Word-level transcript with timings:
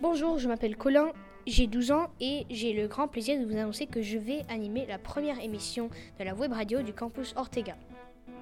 Bonjour, 0.00 0.38
je 0.38 0.46
m'appelle 0.48 0.76
Colin, 0.76 1.12
j'ai 1.46 1.66
12 1.66 1.90
ans 1.90 2.08
et 2.20 2.46
j'ai 2.50 2.72
le 2.72 2.86
grand 2.86 3.08
plaisir 3.08 3.40
de 3.40 3.44
vous 3.44 3.56
annoncer 3.56 3.86
que 3.86 4.00
je 4.02 4.16
vais 4.16 4.44
animer 4.48 4.86
la 4.86 4.98
première 4.98 5.40
émission 5.40 5.90
de 6.20 6.24
la 6.24 6.34
web 6.34 6.52
radio 6.52 6.82
du 6.82 6.92
campus 6.92 7.34
Ortega. 7.36 7.74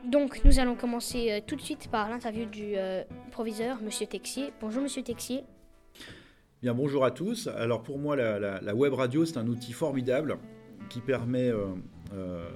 Donc 0.06 0.44
nous 0.44 0.60
allons 0.60 0.76
commencer 0.76 1.32
euh, 1.32 1.40
tout 1.44 1.56
de 1.56 1.60
suite 1.60 1.88
par 1.90 2.08
l'interview 2.08 2.44
du 2.46 2.74
euh, 2.76 3.02
proviseur, 3.32 3.82
Monsieur 3.82 4.06
Texier. 4.06 4.52
Bonjour 4.60 4.82
Monsieur 4.82 5.02
Texier. 5.02 5.42
Bien, 6.62 6.74
bonjour 6.74 7.04
à 7.04 7.10
tous. 7.10 7.48
Alors 7.48 7.82
pour 7.82 7.98
moi, 7.98 8.14
la, 8.14 8.74
web 8.74 8.94
radio, 8.94 9.24
c'est 9.24 9.36
un 9.36 9.48
outil 9.48 9.72
formidable 9.72 10.38
qui 10.88 11.00
permet 11.00 11.50
euh, 11.50 12.48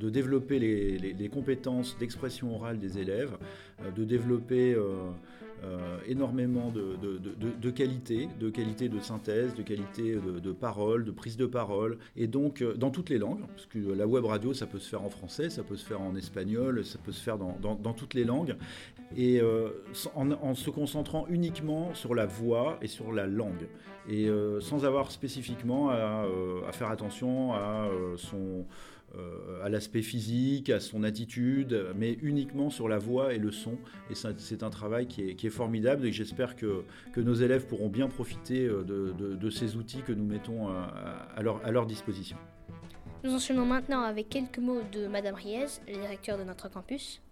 de 0.00 0.08
développer 0.08 0.58
les, 0.58 1.28
compétences 1.28 1.98
d'expression 1.98 2.54
orale 2.54 2.78
des 2.78 2.98
élèves, 2.98 3.36
de 3.94 4.04
développer 4.04 4.74
euh, 5.64 5.98
énormément 6.06 6.70
de, 6.70 6.96
de, 7.00 7.18
de, 7.18 7.50
de- 7.60 7.70
qualité, 7.70 8.28
de 8.38 8.50
qualité 8.50 8.88
de 8.88 9.00
synthèse, 9.00 9.54
de 9.54 9.62
qualité 9.62 10.16
de, 10.16 10.52
parole, 10.52 11.04
de 11.04 11.10
prise 11.10 11.36
de 11.36 11.46
parole, 11.46 11.98
et 12.16 12.26
donc 12.26 12.60
euh, 12.60 12.74
dans 12.74 12.90
toutes 12.90 13.08
les 13.10 13.18
langues, 13.18 13.40
parce 13.48 13.66
que 13.66 13.78
la 13.78 14.06
web 14.06 14.24
radio, 14.24 14.52
ça 14.52 14.66
peut 14.66 14.78
se 14.78 14.88
faire 14.88 15.02
en 15.02 15.10
français, 15.10 15.48
ça 15.50 15.62
peut 15.62 15.76
se 15.76 15.84
faire 15.86 16.00
en 16.00 16.14
espagnol, 16.16 16.84
ça 16.84 16.98
peut 17.02 17.12
se 17.12 17.22
faire 17.22 17.38
dans, 17.38 17.56
dans- 17.60 17.92
toutes 17.94 18.14
les 18.14 18.24
langues, 18.24 18.56
et 19.16 19.40
euh, 19.40 19.70
en, 20.14 20.54
se 20.54 20.70
concentrant 20.70 21.26
uniquement 21.28 21.94
sur 21.94 22.14
la 22.14 22.26
voix 22.26 22.78
et 22.82 22.86
sur 22.88 23.12
la 23.12 23.26
langue, 23.26 23.66
et 24.08 24.28
sans 24.60 24.84
avoir 24.84 25.10
spécifiquement 25.10 25.90
à, 25.90 26.26
faire 26.72 26.90
attention 26.90 27.54
à 27.54 27.88
son 28.16 28.66
à 29.62 29.68
l'aspect 29.68 30.02
physique, 30.02 30.70
à 30.70 30.80
son 30.80 31.04
attitude, 31.04 31.86
mais 31.96 32.18
uniquement 32.22 32.70
sur 32.70 32.88
la 32.88 32.98
voix 32.98 33.34
et 33.34 33.38
le 33.38 33.50
son. 33.50 33.78
Et 34.10 34.14
c'est 34.14 34.62
un 34.62 34.70
travail 34.70 35.06
qui 35.06 35.22
est, 35.22 35.50
formidable 35.50 36.06
et 36.06 36.12
j'espère 36.12 36.56
que, 36.56 36.84
nos 37.16 37.34
élèves 37.34 37.66
pourront 37.66 37.88
bien 37.88 38.08
profiter 38.08 38.66
euh, 38.66 38.84
de, 38.84 39.50
ces 39.50 39.76
outils 39.76 40.02
que 40.02 40.12
nous 40.12 40.24
mettons 40.24 40.68
à, 40.68 40.92
à 41.36 41.42
leur, 41.42 41.64
à 41.64 41.70
leur 41.70 41.86
disposition. 41.86 42.36
Nous 43.22 43.34
enchaînons 43.34 43.64
maintenant 43.64 44.02
avec 44.02 44.28
quelques 44.28 44.58
mots 44.58 44.82
de 44.92 45.06
Madame 45.06 45.34
Riez, 45.34 45.66
la 45.86 45.94
directeur 45.94 46.36
de 46.36 46.44
notre 46.44 46.70
campus. 46.70 47.22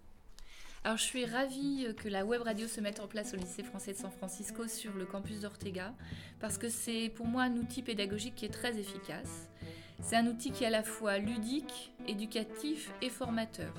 Alors 0.84 0.96
je 0.96 1.04
suis 1.04 1.24
ravie 1.24 1.86
que 1.96 2.08
la 2.08 2.24
web 2.24 2.42
radio 2.42 2.66
se 2.66 2.80
mette 2.80 2.98
en 2.98 3.06
place 3.06 3.34
au 3.34 3.36
lycée 3.36 3.62
français 3.62 3.92
de 3.92 3.98
San 3.98 4.10
Francisco 4.10 4.66
sur 4.66 4.92
le 4.94 5.04
campus 5.04 5.38
d'Ortega 5.38 5.94
parce 6.40 6.58
que 6.58 6.68
c'est 6.68 7.08
pour 7.14 7.26
moi 7.26 7.44
un 7.44 7.56
outil 7.56 7.82
pédagogique 7.82 8.34
qui 8.34 8.46
est 8.46 8.52
très 8.52 8.76
efficace. 8.76 9.48
C'est 10.02 10.16
un 10.16 10.26
outil 10.26 10.50
qui 10.50 10.64
est 10.64 10.66
à 10.66 10.70
la 10.70 10.82
fois 10.82 11.18
ludique, 11.18 11.92
éducatif 12.08 12.90
et 13.00 13.10
formateur. 13.10 13.72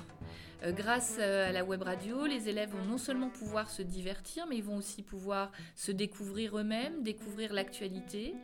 Euh, 0.64 0.72
grâce 0.72 1.16
euh, 1.18 1.48
à 1.48 1.52
la 1.52 1.64
web 1.64 1.82
radio, 1.82 2.26
les 2.26 2.48
élèves 2.48 2.70
vont 2.70 2.84
non 2.84 2.98
seulement 2.98 3.28
pouvoir 3.28 3.70
se 3.70 3.82
divertir, 3.82 4.46
mais 4.48 4.56
ils 4.56 4.64
vont 4.64 4.76
aussi 4.76 5.02
pouvoir 5.02 5.52
se 5.74 5.92
découvrir 5.92 6.58
eux-mêmes, 6.58 7.02
découvrir 7.02 7.52
l'actualité. 7.52 8.34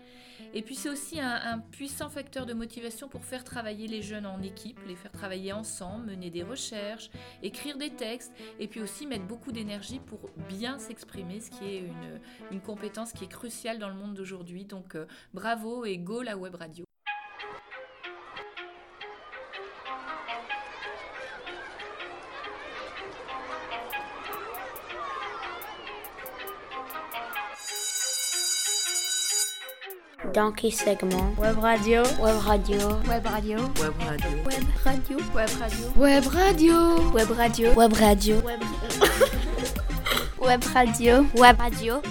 Et 0.55 0.63
puis 0.63 0.75
c'est 0.75 0.89
aussi 0.89 1.21
un, 1.21 1.59
puissant 1.59 2.09
facteur 2.09 2.47
de 2.47 2.55
motivation 2.55 3.09
pour 3.09 3.25
faire 3.25 3.45
travailler 3.45 3.87
les 3.87 4.03
jeunes 4.03 4.27
en 4.27 4.41
équipe, 4.43 4.79
les 4.89 4.97
faire 4.97 5.13
travailler 5.13 5.53
ensemble, 5.53 6.07
mener 6.07 6.31
des 6.31 6.43
recherches, 6.43 7.11
écrire 7.43 7.77
des 7.77 7.91
textes 7.91 8.33
et 8.59 8.67
puis 8.67 8.81
aussi 8.81 9.07
mettre 9.07 9.27
beaucoup 9.27 9.53
d'énergie 9.53 10.01
pour 10.01 10.31
bien 10.49 10.79
s'exprimer, 10.79 11.41
ce 11.41 11.51
qui 11.51 11.65
est 11.65 11.79
une, 11.81 12.21
une 12.51 12.61
compétence 12.61 13.13
qui 13.13 13.25
est 13.25 13.29
cruciale 13.29 13.79
dans 13.79 13.89
le 13.89 13.95
monde 13.95 14.15
d'aujourd'hui. 14.15 14.65
Donc 14.65 14.95
euh, 14.95 15.07
bravo 15.35 15.85
et 15.85 15.99
go 15.99 16.23
la 16.23 16.37
web 16.37 16.55
radio. 16.55 16.90
Donkey 30.41 30.71
segment. 30.71 31.37
Web 31.37 31.59
radio. 31.59 32.03
Web 32.19 32.43
radio. 32.47 32.99
Web 33.07 33.27
radio. 33.27 33.59
Web 33.79 33.95
radio. 34.01 34.43
Web 34.43 34.65
radio. 34.87 35.17
Web 35.37 35.51
radio. 35.61 35.93
Web 35.95 36.25
radio. 36.33 37.11
Web 37.13 37.31
radio. 37.37 37.75
Web 37.75 37.93
radio. 38.01 38.41
Web 38.41 38.63
radio. 38.65 39.40
Web 40.41 40.65
radio. 40.73 41.25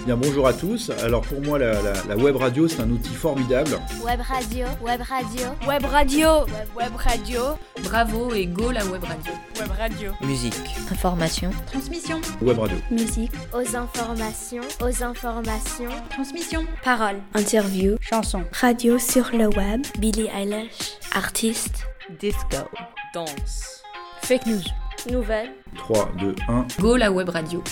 Bien, 0.06 0.16
bonjour 0.16 0.46
à 0.46 0.52
tous. 0.52 0.90
Alors 1.02 1.22
pour 1.22 1.40
moi, 1.42 1.58
la, 1.58 1.72
la- 1.82 1.92
la 2.08 2.16
web 2.16 2.36
radio, 2.36 2.68
c'est 2.68 2.80
un 2.80 2.90
outil 2.90 3.14
formidable. 3.14 3.78
Web 4.04 4.20
radio. 4.20 4.66
Web 4.80 5.00
radio. 5.02 5.46
Web 5.66 5.84
radio. 5.84 6.28
Web, 6.44 6.68
web 6.76 6.96
radio. 6.96 7.40
Bravo 7.82 8.32
et 8.34 8.46
go 8.46 8.70
la 8.70 8.84
web 8.86 9.02
radio. 9.02 9.32
Web 9.58 9.70
radio. 9.76 10.12
Musique, 10.22 10.54
Information. 10.90 11.50
Transmission. 11.70 12.20
Web 12.40 12.58
radio. 12.58 12.76
Musique. 12.90 13.32
Aux 13.52 13.76
informations. 13.76 14.62
Aux 14.80 15.02
informations. 15.02 15.90
Transmission. 16.10 16.64
Parole. 16.84 17.16
Interview. 17.34 17.96
Chanson. 18.00 18.44
Radio 18.52 18.98
sur 18.98 19.30
le 19.32 19.46
web. 19.48 19.82
Billie 19.98 20.28
Eilish. 20.34 20.98
Artiste. 21.14 21.84
disco, 22.20 22.68
danse. 23.14 23.82
Fake 24.22 24.46
news. 24.46 24.62
Nouvelle. 25.10 25.50
3, 25.76 26.10
2, 26.18 26.34
1. 26.48 26.66
Go 26.80 26.96
la 26.96 27.10
web 27.10 27.28
radio. 27.30 27.62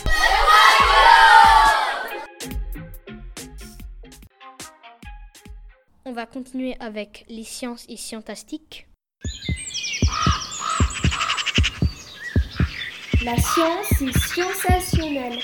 On 6.08 6.12
va 6.12 6.24
continuer 6.24 6.74
avec 6.80 7.26
les 7.28 7.44
sciences 7.44 7.84
et 7.86 7.98
scientastiques. 7.98 8.88
La 13.22 13.36
science 13.36 14.00
est 14.00 14.18
sensationnelle. 14.18 15.38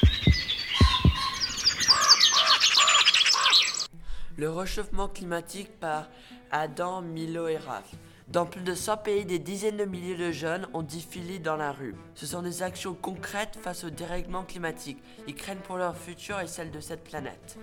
Le 4.39 4.49
réchauffement 4.49 5.09
climatique 5.09 5.69
par 5.81 6.09
Adam 6.51 7.03
Milo 7.03 7.47
et 7.47 7.59
Raph. 7.59 7.95
Dans 8.29 8.47
plus 8.47 8.63
de 8.63 8.75
100 8.75 8.97
pays, 8.97 9.27
des 9.27 9.39
dizaines 9.39 9.77
de 9.77 9.85
milliers 9.85 10.17
de 10.17 10.33
jeunes 10.33 10.67
ont 10.73 10.81
défilé 10.81 11.41
dans 11.41 11.57
la 11.57 11.73
rue. 11.73 11.95
Ce 12.15 12.25
sont 12.25 12.41
des 12.41 12.63
actions 12.63 12.95
concrètes 12.95 13.59
face 13.61 13.85
au 13.85 13.91
dérèglement 13.91 14.45
climatique. 14.45 14.97
Ils 15.29 15.35
craignent 15.35 15.59
pour 15.59 15.77
leur 15.77 15.95
futur 15.95 16.41
et 16.41 16.47
celle 16.47 16.71
de 16.71 16.81
cette 16.81 17.05
planète. 17.05 17.59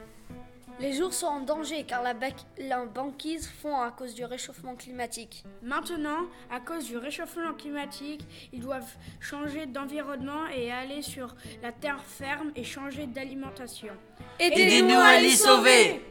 Les 0.82 0.94
jours 0.94 1.14
sont 1.14 1.28
en 1.28 1.42
danger 1.42 1.84
car 1.84 2.02
la, 2.02 2.16
la 2.58 2.86
banquise 2.86 3.48
fond 3.62 3.80
à 3.80 3.92
cause 3.92 4.16
du 4.16 4.26
réchauffement 4.26 4.74
climatique. 4.74 5.44
Maintenant, 5.62 6.26
à 6.50 6.60
cause 6.60 6.86
du 6.86 6.98
réchauffement 6.98 7.54
climatique, 7.54 8.26
ils 8.52 8.62
doivent 8.62 8.92
changer 9.20 9.68
d'environnement 9.68 10.48
et 10.48 10.72
aller 10.72 11.04
sur 11.04 11.36
la 11.62 11.72
terre 11.72 12.04
ferme 12.04 12.52
et 12.56 12.64
changer 12.64 13.06
d'alimentation. 13.06 13.94
Aidez-nous 14.40 15.00
à 15.00 15.20
les 15.20 15.36
sauver 15.36 16.02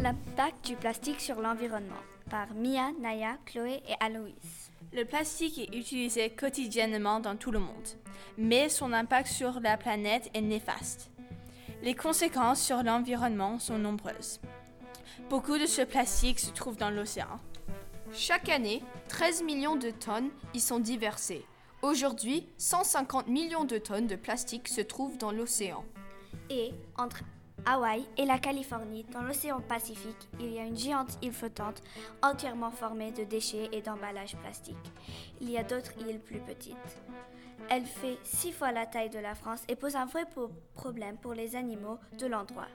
L'impact 0.00 0.64
du 0.64 0.76
plastique 0.76 1.20
sur 1.20 1.42
l'environnement. 1.42 2.02
Par 2.30 2.54
Mia, 2.54 2.92
Naya, 2.98 3.36
Chloé 3.44 3.82
et 3.86 3.94
Aloïs. 4.00 4.70
Le 4.94 5.04
plastique 5.04 5.58
est 5.58 5.76
utilisé 5.76 6.30
quotidiennement 6.30 7.20
dans 7.20 7.36
tout 7.36 7.50
le 7.50 7.58
monde, 7.58 7.88
mais 8.38 8.70
son 8.70 8.94
impact 8.94 9.28
sur 9.28 9.60
la 9.60 9.76
planète 9.76 10.30
est 10.32 10.40
néfaste. 10.40 11.10
Les 11.82 11.94
conséquences 11.94 12.60
sur 12.60 12.82
l'environnement 12.82 13.60
sont 13.60 13.78
nombreuses. 13.78 14.40
Beaucoup 15.30 15.58
de 15.58 15.66
ce 15.66 15.82
plastique 15.82 16.40
se 16.40 16.50
trouve 16.50 16.76
dans 16.76 16.90
l'océan. 16.90 17.38
Chaque 18.12 18.48
année, 18.48 18.82
13 19.08 19.42
millions 19.42 19.76
de 19.76 19.90
tonnes 19.90 20.30
y 20.54 20.60
sont 20.60 20.80
diversées. 20.80 21.44
Aujourd'hui, 21.82 22.48
150 22.58 23.28
millions 23.28 23.64
de 23.64 23.78
tonnes 23.78 24.08
de 24.08 24.16
plastique 24.16 24.66
se 24.66 24.80
trouvent 24.80 25.18
dans 25.18 25.30
l'océan. 25.30 25.84
Et 26.50 26.72
entre 26.96 27.22
Hawaï 27.64 28.04
et 28.16 28.24
la 28.24 28.38
Californie, 28.38 29.04
dans 29.12 29.22
l'océan 29.22 29.60
Pacifique, 29.60 30.28
il 30.40 30.52
y 30.52 30.58
a 30.58 30.64
une 30.64 30.76
géante 30.76 31.16
île 31.22 31.32
flottante 31.32 31.82
entièrement 32.22 32.72
formée 32.72 33.12
de 33.12 33.22
déchets 33.22 33.68
et 33.70 33.82
d'emballages 33.82 34.36
plastiques. 34.36 34.76
Il 35.40 35.50
y 35.50 35.58
a 35.58 35.62
d'autres 35.62 35.92
îles 36.08 36.18
plus 36.18 36.40
petites. 36.40 36.74
Elle 37.70 37.84
fait 37.84 38.18
six 38.24 38.52
fois 38.52 38.72
la 38.72 38.86
taille 38.86 39.10
de 39.10 39.18
la 39.18 39.34
France 39.34 39.62
et 39.68 39.76
pose 39.76 39.96
un 39.96 40.06
vrai 40.06 40.24
problème 40.74 41.16
pour 41.18 41.34
les 41.34 41.56
animaux 41.56 41.98
de 42.18 42.26
l'endroit. 42.26 42.68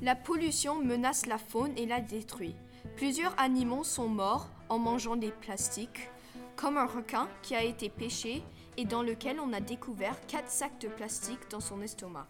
La 0.00 0.14
pollution 0.14 0.76
menace 0.76 1.26
la 1.26 1.38
faune 1.38 1.76
et 1.76 1.86
la 1.86 2.00
détruit. 2.00 2.54
Plusieurs 2.96 3.34
animaux 3.38 3.82
sont 3.82 4.08
morts 4.08 4.48
en 4.68 4.78
mangeant 4.78 5.16
des 5.16 5.32
plastiques, 5.32 6.08
comme 6.54 6.76
un 6.76 6.86
requin 6.86 7.28
qui 7.42 7.56
a 7.56 7.64
été 7.64 7.88
pêché 7.88 8.44
et 8.76 8.84
dans 8.84 9.02
lequel 9.02 9.40
on 9.40 9.52
a 9.52 9.60
découvert 9.60 10.24
4 10.28 10.48
sacs 10.48 10.80
de 10.80 10.88
plastique 10.88 11.50
dans 11.50 11.60
son 11.60 11.82
estomac. 11.82 12.28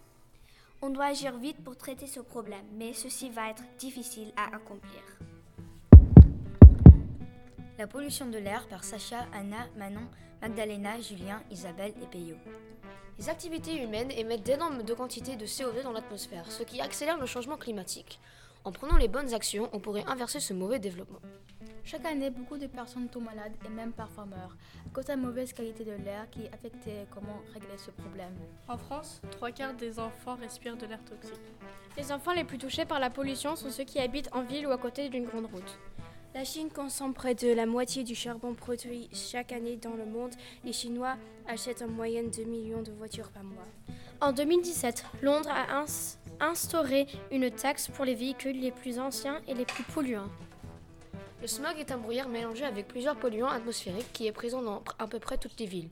On 0.81 0.89
doit 0.89 1.05
agir 1.05 1.37
vite 1.37 1.63
pour 1.63 1.77
traiter 1.77 2.07
ce 2.07 2.21
problème, 2.21 2.65
mais 2.73 2.93
ceci 2.93 3.29
va 3.29 3.49
être 3.49 3.63
difficile 3.77 4.31
à 4.35 4.55
accomplir. 4.55 5.01
La 7.77 7.85
pollution 7.85 8.27
de 8.27 8.37
l'air 8.37 8.67
par 8.67 8.83
Sacha, 8.83 9.25
Anna, 9.33 9.67
Manon, 9.77 10.07
Magdalena, 10.41 11.01
Julien, 11.01 11.41
Isabelle 11.51 11.93
et 12.01 12.05
Peyo. 12.05 12.37
Les 13.17 13.29
activités 13.29 13.83
humaines 13.83 14.11
émettent 14.11 14.43
d'énormes 14.43 14.83
quantités 14.95 15.35
de 15.35 15.45
CO2 15.45 15.83
dans 15.83 15.91
l'atmosphère, 15.91 16.49
ce 16.49 16.63
qui 16.63 16.79
accélère 16.79 17.17
le 17.17 17.25
changement 17.25 17.57
climatique. 17.57 18.21
En 18.63 18.71
prenant 18.71 18.95
les 18.95 19.09
bonnes 19.09 19.33
actions, 19.33 19.69
on 19.73 19.79
pourrait 19.79 20.05
inverser 20.07 20.39
ce 20.39 20.53
mauvais 20.53 20.79
développement. 20.79 21.19
Chaque 21.83 22.05
année, 22.05 22.29
beaucoup 22.29 22.57
de 22.57 22.67
personnes 22.67 23.09
tombent 23.09 23.25
malades 23.25 23.51
et 23.65 23.69
même 23.69 23.91
parfois 23.91 24.25
meurent 24.25 24.55
à 24.85 24.89
cause 24.93 25.05
de 25.05 25.11
la 25.11 25.17
mauvaise 25.17 25.51
qualité 25.51 25.83
de 25.83 25.91
l'air 25.91 26.29
qui 26.29 26.47
affecte 26.53 26.87
comment 27.13 27.41
régler 27.53 27.77
ce 27.77 27.91
problème. 27.91 28.35
En 28.69 28.77
France, 28.77 29.21
trois 29.31 29.51
quarts 29.51 29.73
des 29.73 29.99
enfants 29.99 30.35
respirent 30.35 30.77
de 30.77 30.85
l'air 30.85 31.03
toxique. 31.03 31.33
Les 31.97 32.11
enfants 32.13 32.33
les 32.33 32.45
plus 32.45 32.57
touchés 32.57 32.85
par 32.85 32.99
la 32.99 33.09
pollution 33.09 33.57
sont 33.57 33.71
ceux 33.71 33.83
qui 33.83 33.99
habitent 33.99 34.29
en 34.33 34.43
ville 34.43 34.67
ou 34.67 34.71
à 34.71 34.77
côté 34.77 35.09
d'une 35.09 35.25
grande 35.25 35.47
route. 35.47 35.79
La 36.35 36.45
Chine 36.45 36.69
consomme 36.69 37.15
près 37.15 37.33
de 37.33 37.51
la 37.51 37.65
moitié 37.65 38.03
du 38.03 38.13
charbon 38.13 38.53
produit 38.53 39.09
chaque 39.11 39.51
année 39.51 39.77
dans 39.77 39.95
le 39.95 40.05
monde. 40.05 40.31
Les 40.63 40.73
Chinois 40.73 41.17
achètent 41.47 41.81
en 41.81 41.87
moyenne 41.87 42.29
2 42.29 42.43
millions 42.43 42.83
de 42.83 42.91
voitures 42.91 43.29
par 43.29 43.43
mois. 43.43 43.65
En 44.21 44.31
2017, 44.31 45.05
Londres 45.23 45.49
a 45.49 45.83
instauré 46.39 47.07
une 47.31 47.49
taxe 47.49 47.87
pour 47.87 48.05
les 48.05 48.13
véhicules 48.13 48.59
les 48.59 48.71
plus 48.71 48.99
anciens 48.99 49.41
et 49.47 49.55
les 49.55 49.65
plus 49.65 49.83
polluants. 49.83 50.29
Le 51.41 51.47
smog 51.47 51.79
est 51.79 51.91
un 51.91 51.97
brouillard 51.97 52.29
mélangé 52.29 52.63
avec 52.63 52.87
plusieurs 52.87 53.15
polluants 53.15 53.47
atmosphériques 53.47 54.13
qui 54.13 54.27
est 54.27 54.31
présent 54.31 54.61
dans 54.61 54.83
à 54.99 55.07
peu 55.07 55.19
près 55.19 55.37
toutes 55.37 55.59
les 55.59 55.65
villes. 55.65 55.89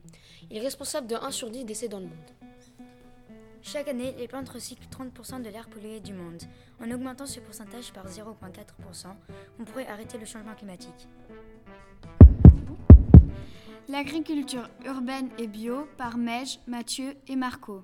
Il 0.51 0.57
est 0.57 0.61
responsable 0.61 1.07
de 1.07 1.15
1 1.15 1.31
sur 1.31 1.49
10 1.49 1.65
décès 1.65 1.87
dans 1.87 1.99
le 1.99 2.05
monde. 2.05 2.36
Chaque 3.69 3.89
année, 3.89 4.15
les 4.17 4.29
plantes 4.29 4.47
recyclent 4.47 4.87
30% 4.87 5.41
de 5.43 5.49
l'air 5.49 5.67
pollué 5.67 5.99
du 5.99 6.13
monde. 6.13 6.41
En 6.81 6.89
augmentant 6.89 7.25
ce 7.25 7.41
pourcentage 7.41 7.91
par 7.91 8.07
0,4%, 8.07 9.07
on 9.59 9.65
pourrait 9.65 9.87
arrêter 9.87 10.17
le 10.17 10.25
changement 10.25 10.55
climatique. 10.55 11.09
L'agriculture 13.89 14.69
urbaine 14.85 15.29
et 15.37 15.47
bio 15.47 15.85
par 15.97 16.15
Mej, 16.15 16.61
Mathieu 16.65 17.17
et 17.27 17.35
Marco. 17.35 17.83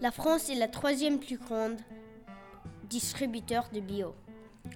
La 0.00 0.12
France 0.12 0.48
est 0.50 0.54
la 0.54 0.68
troisième 0.68 1.18
plus 1.18 1.38
grande 1.38 1.80
distributeur 2.84 3.68
de 3.72 3.80
bio. 3.80 4.14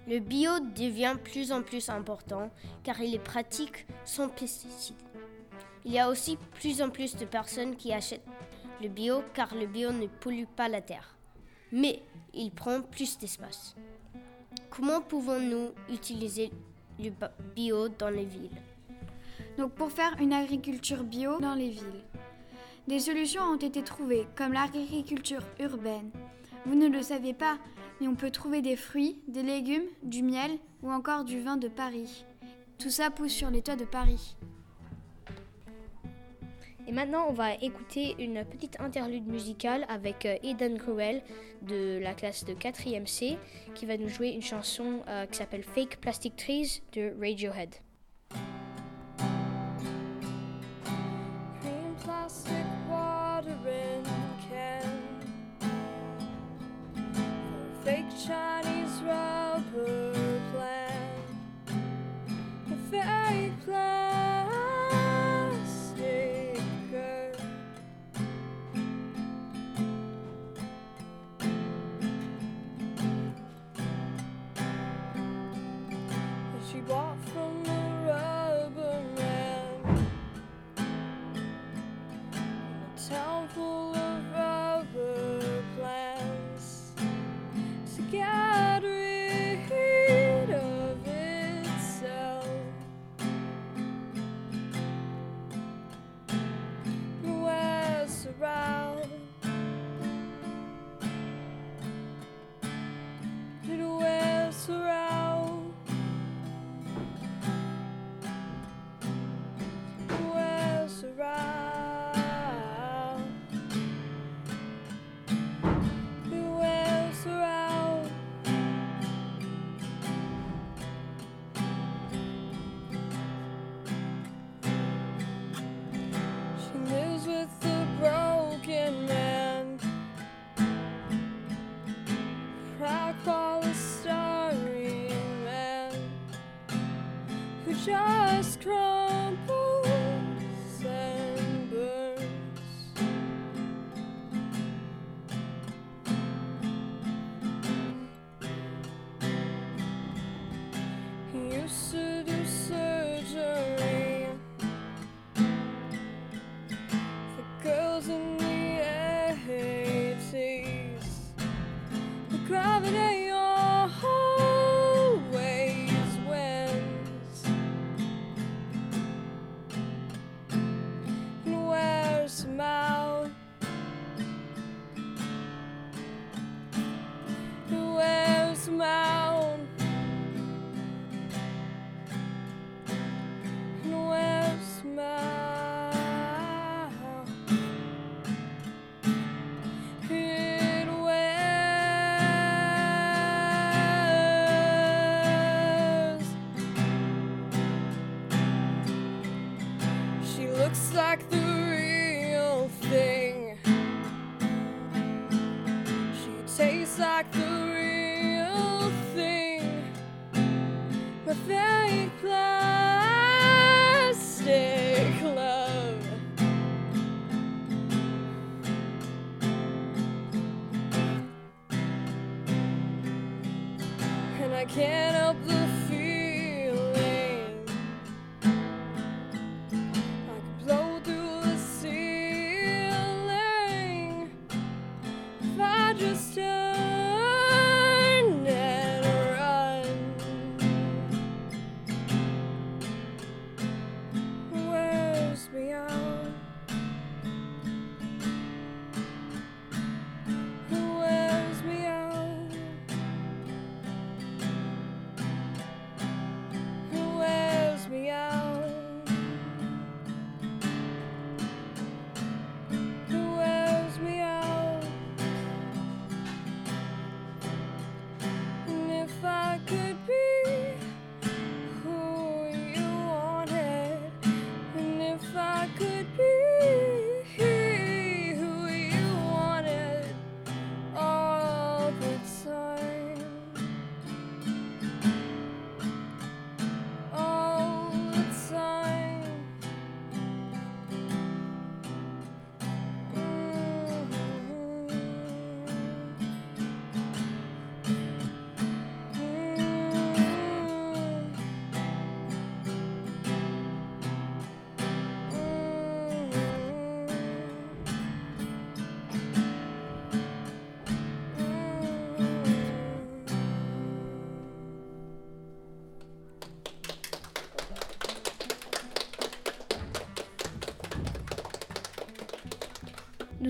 Le 0.09 0.19
bio 0.19 0.59
devient 0.75 1.15
plus 1.23 1.53
en 1.53 1.63
plus 1.63 1.89
important 1.89 2.51
car 2.83 3.01
il 3.01 3.15
est 3.15 3.21
pratique 3.21 3.87
sans 4.05 4.29
pesticides. 4.29 4.97
Il 5.85 5.93
y 5.93 6.01
a 6.01 6.09
aussi 6.09 6.37
plus 6.55 6.83
en 6.83 6.91
plus 6.91 7.15
de 7.17 7.25
personnes 7.25 7.77
qui 7.77 7.93
achètent 7.93 8.27
le 8.83 8.89
bio 8.89 9.23
car 9.33 9.55
le 9.55 9.67
bio 9.67 9.93
ne 9.93 10.09
pollue 10.09 10.47
pas 10.57 10.69
la 10.69 10.81
terre, 10.81 11.17
mais 11.71 12.03
il 12.35 12.51
prend 12.51 12.83
plus 12.83 13.17
d'espace. 13.17 13.77
Comment 14.71 15.01
pouvons-nous 15.01 15.71
utiliser 15.89 16.51
le 16.99 17.11
bio 17.55 17.89
dans 17.89 18.11
les 18.11 18.25
villes? 18.25 18.51
Donc 19.57 19.73
pour 19.73 19.93
faire 19.93 20.17
une 20.21 20.33
agriculture 20.33 21.05
bio 21.05 21.39
dans 21.39 21.55
les 21.55 21.71
villes, 21.71 22.05
des 22.89 22.99
solutions 22.99 23.43
ont 23.43 23.57
été 23.57 23.85
trouvées 23.85 24.27
comme 24.35 24.53
l'agriculture 24.53 25.45
urbaine. 25.61 26.11
Vous 26.67 26.75
ne 26.75 26.89
le 26.89 27.03
savez 27.03 27.35
pas, 27.35 27.59
mais 28.01 28.09
on 28.09 28.17
peut 28.17 28.31
trouver 28.31 28.63
des 28.63 28.77
fruits, 28.77 29.21
des 29.29 29.45
légumes, 29.45 29.87
du 30.03 30.23
miel 30.25 30.51
ou 30.83 30.91
encore 30.91 31.25
du 31.25 31.41
vin 31.41 31.57
de 31.57 31.69
Paris. 31.69 32.25
Tout 32.79 32.91
ça 32.91 33.11
pousse 33.11 33.33
sur 33.33 33.51
les 33.51 33.63
toits 33.63 33.77
de 33.77 33.85
Paris. 33.85 34.35
Et 36.87 36.93
maintenant, 36.93 37.27
on 37.29 37.33
va 37.33 37.55
écouter 37.55 38.17
une 38.19 38.45
petite 38.45 38.81
interlude 38.81 39.27
musicale 39.27 39.87
avec 39.89 40.27
euh, 40.27 40.37
Eden 40.43 40.79
Crowell 40.79 41.23
de 41.63 41.99
la 42.03 42.13
classe 42.13 42.45
de 42.45 42.55
4e 42.55 43.07
C 43.07 43.39
qui 43.75 43.87
va 43.87 43.97
nous 43.97 44.09
jouer 44.09 44.31
une 44.31 44.43
chanson 44.43 45.01
euh, 45.09 45.27
qui 45.27 45.39
s'appelle 45.39 45.63
Fake 45.63 45.99
Plastic 46.01 46.37
Trees 46.37 46.83
de 46.93 47.15
Radiohead. 47.21 47.77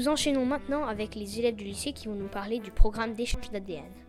Nous 0.03 0.09
enchaînons 0.09 0.45
maintenant 0.45 0.85
avec 0.85 1.15
les 1.15 1.39
élèves 1.39 1.55
du 1.55 1.63
lycée 1.63 1.93
qui 1.93 2.09
vont 2.09 2.17
nous 2.17 2.27
parler 2.27 2.59
du 2.59 2.73
programme 2.73 3.15
d'échange 3.15 3.53
d'ADN. 3.53 4.02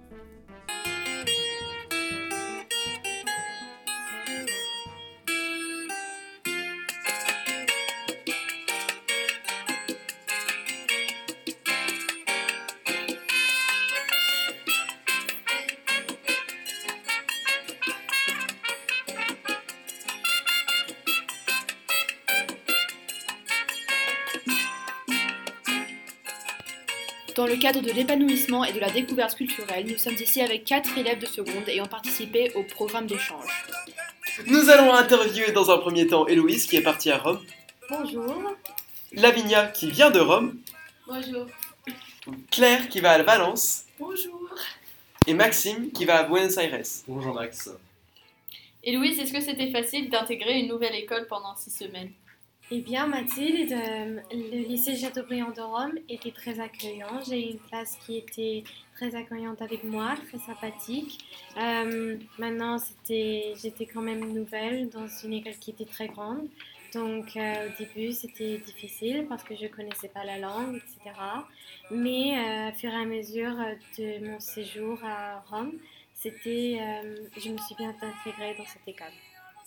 Cadre 27.64 27.80
de 27.80 27.92
l'épanouissement 27.92 28.66
et 28.66 28.74
de 28.74 28.80
la 28.82 28.90
découverte 28.90 29.38
culturelle, 29.38 29.86
nous 29.88 29.98
sommes 29.98 30.16
ici 30.16 30.42
avec 30.42 30.66
quatre 30.66 30.98
élèves 30.98 31.20
de 31.20 31.26
seconde 31.26 31.70
ayant 31.70 31.86
participé 31.86 32.52
au 32.56 32.64
programme 32.64 33.08
d'échange. 33.08 33.48
Nous 34.48 34.70
allons 34.70 34.94
interviewer 34.94 35.54
dans 35.54 35.72
un 35.72 35.78
premier 35.78 36.06
temps 36.06 36.28
Héloïse 36.28 36.66
qui 36.68 36.76
est 36.76 36.82
partie 36.82 37.10
à 37.10 37.20
Rome, 37.20 37.40
Bonjour. 37.90 38.36
Lavinia 39.14 39.68
qui 39.68 39.90
vient 39.90 40.12
de 40.12 40.20
Rome, 40.20 40.58
Bonjour. 41.08 41.46
Claire 42.52 42.90
qui 42.90 43.00
va 43.00 43.12
à 43.12 43.24
Valence 43.24 43.86
Bonjour. 43.98 44.50
et 45.26 45.34
Maxime 45.34 45.90
qui 45.94 46.04
va 46.04 46.18
à 46.18 46.24
Buenos 46.24 46.58
Aires. 46.58 46.82
Bonjour 47.08 47.34
Max. 47.34 47.70
Héloïse, 48.84 49.18
est-ce 49.20 49.32
que 49.32 49.40
c'était 49.40 49.72
facile 49.72 50.10
d'intégrer 50.10 50.60
une 50.60 50.68
nouvelle 50.68 50.96
école 50.96 51.28
pendant 51.30 51.56
six 51.56 51.72
semaines? 51.72 52.12
Eh 52.72 52.80
bien, 52.80 53.08
Mathilde, 53.08 53.74
euh, 53.74 54.20
le 54.32 54.68
lycée 54.68 54.96
Chateaubriand 54.96 55.52
de 55.52 55.62
Rome 55.62 56.00
était 56.08 56.32
très 56.32 56.62
accueillant. 56.62 57.22
J'ai 57.28 57.52
une 57.52 57.60
classe 57.60 57.98
qui 58.06 58.18
était 58.18 58.64
très 58.96 59.14
accueillante 59.16 59.62
avec 59.62 59.84
moi, 59.84 60.16
très 60.28 60.40
sympathique. 60.40 61.26
Euh, 61.58 62.18
maintenant, 62.40 62.78
j'étais 63.06 63.86
quand 63.94 64.02
même 64.02 64.34
nouvelle 64.34 64.90
dans 64.90 65.08
une 65.08 65.34
école 65.34 65.58
qui 65.60 65.72
était 65.72 65.86
très 65.86 66.08
grande. 66.08 66.48
Donc, 66.94 67.36
euh, 67.36 67.68
au 67.68 67.78
début, 67.78 68.14
c'était 68.14 68.60
difficile 68.60 69.26
parce 69.28 69.44
que 69.44 69.56
je 69.56 69.64
ne 69.64 69.68
connaissais 69.68 70.08
pas 70.08 70.24
la 70.24 70.38
langue, 70.38 70.78
etc. 70.78 71.16
Mais 71.92 72.72
au 72.72 72.76
fur 72.76 72.92
et 72.92 72.96
à 72.96 73.06
mesure 73.06 73.56
de 73.98 74.26
mon 74.26 74.40
séjour 74.40 74.98
à 75.04 75.44
Rome, 75.50 75.74
c'était, 76.14 76.80
je 77.36 77.50
me 77.50 77.58
suis 77.58 77.76
bien 77.76 77.90
intégrée 77.90 78.56
dans 78.58 78.66
cette 78.66 78.88
école. 78.88 79.12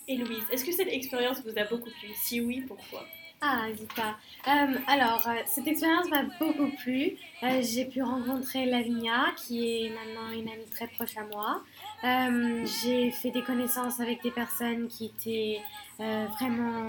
Et 0.07 0.15
Louise, 0.15 0.43
est-ce 0.51 0.63
que 0.63 0.71
cette 0.71 0.87
expérience 0.87 1.43
vous 1.43 1.57
a 1.59 1.65
beaucoup 1.65 1.89
plu? 1.99 2.09
Si 2.15 2.39
oui, 2.39 2.63
pourquoi? 2.65 3.05
Ah, 3.41 3.67
pas. 3.95 4.17
Euh, 4.47 4.77
alors, 4.87 5.27
euh, 5.27 5.33
cette 5.45 5.67
expérience 5.67 6.09
m'a 6.09 6.23
beaucoup 6.39 6.71
plu. 6.81 7.17
Euh, 7.43 7.61
j'ai 7.61 7.85
pu 7.85 8.01
rencontrer 8.01 8.65
Lavinia, 8.65 9.25
qui 9.35 9.85
est 9.85 9.89
maintenant 9.89 10.31
une 10.31 10.49
amie 10.49 10.65
très 10.71 10.87
proche 10.87 11.15
à 11.17 11.23
moi. 11.25 11.61
Euh, 12.03 12.65
j'ai 12.81 13.11
fait 13.11 13.29
des 13.29 13.43
connaissances 13.43 13.99
avec 13.99 14.23
des 14.23 14.31
personnes 14.31 14.87
qui 14.87 15.05
étaient 15.05 15.61
vraiment 15.99 16.87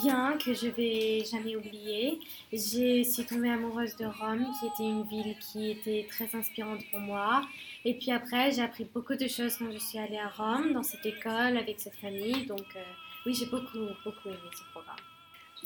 bien, 0.00 0.36
que 0.38 0.54
je 0.54 0.68
vais 0.68 1.24
jamais 1.24 1.56
oublier. 1.56 2.18
J'ai 2.52 3.04
suis 3.04 3.24
tombée 3.24 3.50
amoureuse 3.50 3.96
de 3.96 4.06
Rome, 4.06 4.46
qui 4.58 4.66
était 4.66 4.88
une 4.88 5.04
ville 5.04 5.36
qui 5.38 5.70
était 5.70 6.06
très 6.08 6.34
inspirante 6.36 6.80
pour 6.90 7.00
moi. 7.00 7.42
Et 7.84 7.94
puis 7.94 8.10
après, 8.10 8.52
j'ai 8.52 8.62
appris 8.62 8.86
beaucoup 8.92 9.14
de 9.14 9.28
choses 9.28 9.56
quand 9.56 9.70
je 9.72 9.78
suis 9.78 9.98
allée 9.98 10.18
à 10.18 10.28
Rome, 10.28 10.72
dans 10.72 10.82
cette 10.82 11.04
école, 11.04 11.56
avec 11.56 11.80
cette 11.80 11.96
famille. 11.96 12.46
Donc, 12.46 12.66
euh, 12.76 12.82
oui, 13.26 13.34
j'ai 13.34 13.46
beaucoup, 13.46 13.86
beaucoup 14.04 14.28
aimé 14.28 14.38
ce 14.56 14.62
programme. 14.72 14.96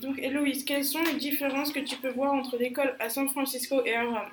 Donc, 0.03 0.19
Héloïse, 0.19 0.65
quelles 0.65 0.85
sont 0.85 1.03
les 1.03 1.15
différences 1.15 1.73
que 1.73 1.81
tu 1.81 1.97
peux 1.97 2.11
voir 2.11 2.33
entre 2.35 2.57
l'école 2.59 2.95
à 3.01 3.09
San 3.09 3.29
Francisco 3.29 3.83
et 3.85 3.95
à 3.95 4.05
Rome? 4.05 4.31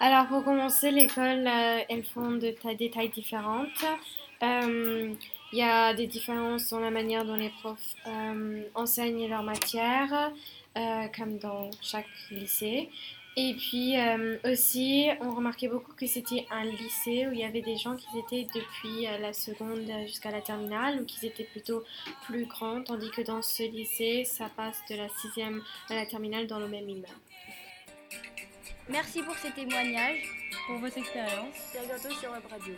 Alors, 0.00 0.26
pour 0.26 0.44
commencer, 0.44 0.90
l'école, 0.90 1.46
euh, 1.46 1.80
elles 1.88 2.04
font 2.04 2.32
de 2.32 2.54
des 2.74 2.90
tailles 2.90 3.10
différentes. 3.10 3.84
Euh, 4.42 5.14
Il 5.54 5.58
y 5.58 5.62
a 5.62 5.94
des 5.94 6.08
différences 6.08 6.70
dans 6.70 6.80
la 6.80 6.90
manière 6.90 7.24
dont 7.24 7.36
les 7.36 7.50
profs 7.50 7.94
euh, 8.08 8.64
enseignent 8.74 9.28
leur 9.28 9.44
matière, 9.44 10.32
euh, 10.76 11.06
comme 11.16 11.38
dans 11.38 11.70
chaque 11.80 12.08
lycée. 12.32 12.90
Et 13.36 13.54
puis 13.54 13.96
euh, 13.96 14.36
aussi, 14.44 15.10
on 15.20 15.32
remarquait 15.32 15.68
beaucoup 15.68 15.92
que 15.92 16.08
c'était 16.08 16.44
un 16.50 16.64
lycée 16.64 17.28
où 17.28 17.32
il 17.32 17.38
y 17.38 17.44
avait 17.44 17.60
des 17.60 17.76
gens 17.76 17.94
qui 17.94 18.08
étaient 18.18 18.48
depuis 18.52 19.06
la 19.20 19.32
seconde 19.32 19.88
jusqu'à 20.08 20.32
la 20.32 20.40
terminale, 20.40 21.00
ou 21.00 21.04
qui 21.04 21.24
étaient 21.24 21.44
plutôt 21.44 21.84
plus 22.24 22.46
grands, 22.46 22.82
tandis 22.82 23.12
que 23.12 23.22
dans 23.22 23.40
ce 23.40 23.62
lycée, 23.62 24.24
ça 24.24 24.50
passe 24.56 24.80
de 24.90 24.96
la 24.96 25.08
sixième 25.20 25.62
à 25.88 25.94
la 25.94 26.06
terminale 26.06 26.48
dans 26.48 26.58
le 26.58 26.66
même 26.66 26.90
immeuble. 26.90 27.06
Merci 28.88 29.22
pour 29.22 29.36
ces 29.36 29.52
témoignages, 29.52 30.28
pour 30.66 30.78
votre 30.78 30.98
expérience. 30.98 31.54
Et 31.76 31.78
à 31.78 31.84
bientôt 31.84 32.12
sur 32.12 32.32
Web 32.32 32.42
Radio. 32.50 32.74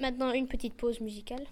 Maintenant, 0.00 0.32
une 0.32 0.48
petite 0.48 0.74
pause 0.74 1.00
musicale. 1.00 1.46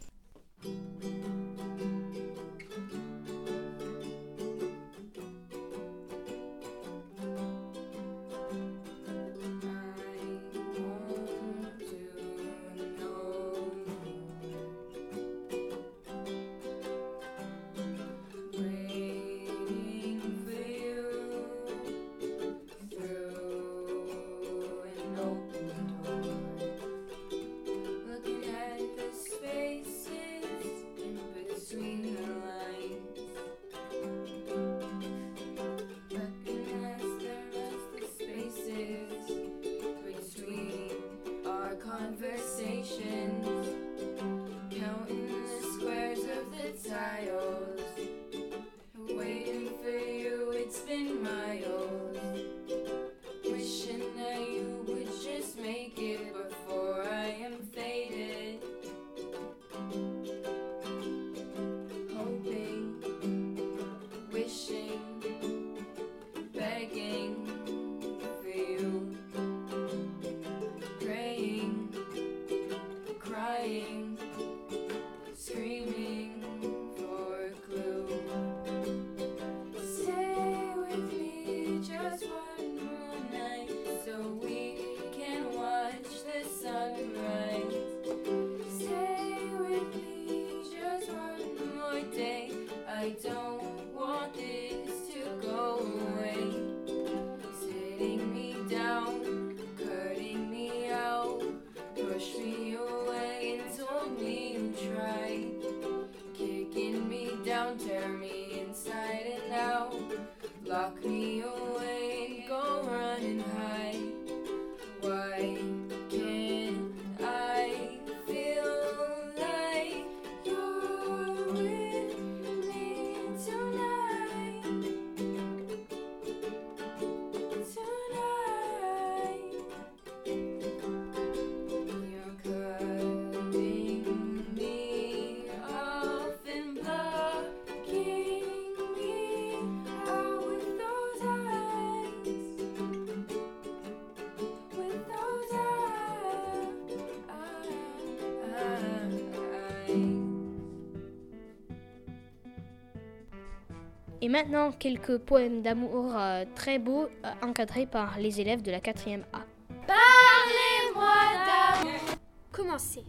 Et 154.24 154.28
maintenant, 154.28 154.70
quelques 154.70 155.18
poèmes 155.18 155.62
d'amour 155.62 156.16
euh, 156.16 156.44
très 156.54 156.78
beaux, 156.78 157.08
euh, 157.24 157.32
encadrés 157.42 157.86
par 157.86 158.20
les 158.20 158.40
élèves 158.40 158.62
de 158.62 158.70
la 158.70 158.78
4e 158.78 159.24
A. 159.32 159.40
Parlez-moi 159.84 161.12
d'amour. 161.44 162.18
Commencez. 162.52 163.02